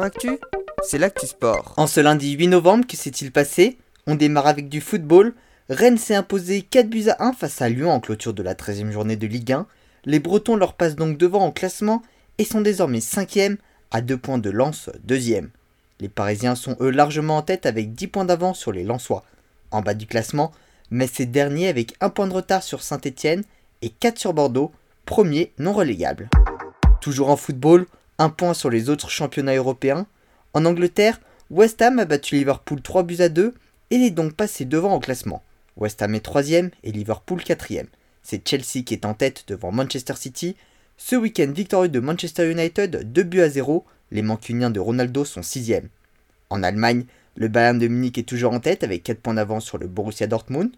[0.00, 0.38] Actu,
[0.82, 1.74] c'est l'actu sport.
[1.76, 3.76] En ce lundi 8 novembre, que s'est-il passé?
[4.06, 5.34] On démarre avec du football.
[5.68, 8.90] Rennes s'est imposé 4 buts à 1 face à Lyon en clôture de la 13e
[8.90, 9.66] journée de Ligue 1.
[10.06, 12.02] Les Bretons leur passent donc devant en classement
[12.38, 13.58] et sont désormais 5e
[13.90, 15.48] à 2 points de Lens, 2e.
[16.00, 19.24] Les Parisiens sont eux largement en tête avec 10 points d'avance sur les Lensois.
[19.70, 20.52] En bas du classement,
[20.90, 23.42] mais ces derniers avec 1 point de retard sur Saint-Etienne
[23.82, 24.72] et 4 sur Bordeaux,
[25.04, 26.30] premier non relégable.
[27.02, 27.86] Toujours en football,
[28.22, 30.06] un point sur les autres championnats européens.
[30.54, 33.52] En Angleterre, West Ham a battu Liverpool 3 buts à 2
[33.90, 35.42] et est donc passé devant au classement.
[35.76, 37.88] West Ham est 3ème et Liverpool 4ème.
[38.22, 40.54] C'est Chelsea qui est en tête devant Manchester City.
[40.96, 45.40] Ce week-end victorieux de Manchester United 2 buts à 0, les mancuniens de Ronaldo sont
[45.40, 45.88] 6ème.
[46.48, 49.78] En Allemagne, le Bayern de Munich est toujours en tête avec 4 points d'avance sur
[49.78, 50.70] le Borussia Dortmund.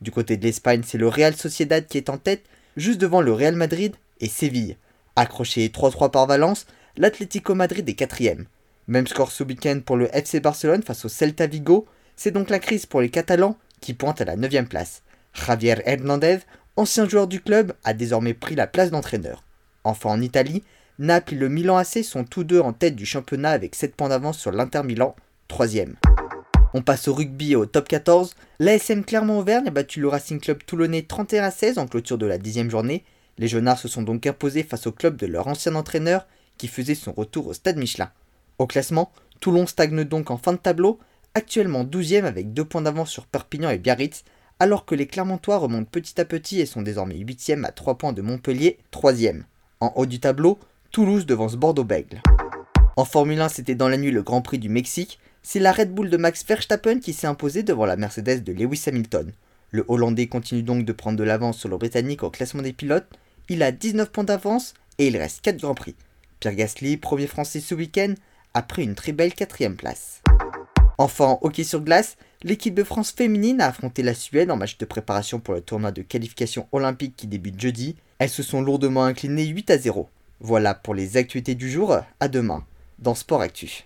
[0.00, 2.44] Du côté de l'Espagne, c'est le Real Sociedad qui est en tête,
[2.76, 4.76] juste devant le Real Madrid et Séville.
[5.16, 8.46] Accroché 3-3 par Valence, l'Atlético Madrid est quatrième.
[8.86, 11.86] Même score ce week-end pour le FC Barcelone face au Celta Vigo,
[12.16, 15.02] c'est donc la crise pour les Catalans qui pointent à la 9 place.
[15.32, 16.38] Javier Hernandez,
[16.76, 19.42] ancien joueur du club, a désormais pris la place d'entraîneur.
[19.82, 20.62] Enfin en Italie,
[20.98, 24.10] Naples et le Milan AC sont tous deux en tête du championnat avec 7 points
[24.10, 25.16] d'avance sur l'Inter Milan,
[25.48, 25.66] 3
[26.72, 28.36] On passe au rugby et au top 14.
[28.60, 32.38] L'ASM Clermont-Auvergne a battu le Racing Club toulonnais 31 à 16 en clôture de la
[32.38, 33.04] 10 journée.
[33.38, 36.26] Les Jaunards se sont donc imposés face au club de leur ancien entraîneur
[36.58, 38.10] qui faisait son retour au stade Michelin.
[38.58, 39.10] Au classement,
[39.40, 40.98] Toulon stagne donc en fin de tableau,
[41.34, 44.24] actuellement 12e avec 2 points d'avance sur Perpignan et Biarritz,
[44.60, 48.12] alors que les Clermontois remontent petit à petit et sont désormais 8e à 3 points
[48.12, 49.42] de Montpellier, 3e.
[49.80, 50.58] En haut du tableau,
[50.92, 52.22] Toulouse devance Bordeaux-Bègle.
[52.96, 55.18] En Formule 1, c'était dans la nuit le Grand Prix du Mexique.
[55.42, 58.84] C'est la Red Bull de Max Verstappen qui s'est imposée devant la Mercedes de Lewis
[58.86, 59.32] Hamilton.
[59.72, 63.08] Le Hollandais continue donc de prendre de l'avance sur le Britannique au classement des pilotes.
[63.48, 65.96] Il a 19 points d'avance et il reste 4 Grands Prix.
[66.44, 68.12] Pierre Gasly, premier français ce week-end,
[68.52, 70.20] a pris une très belle quatrième place.
[70.98, 74.76] Enfin, en hockey sur glace, l'équipe de France féminine a affronté la Suède en match
[74.76, 77.96] de préparation pour le tournoi de qualification olympique qui débute jeudi.
[78.18, 80.06] Elles se sont lourdement inclinées 8 à 0.
[80.40, 82.66] Voilà pour les actualités du jour, à demain
[82.98, 83.82] dans Sport Actu.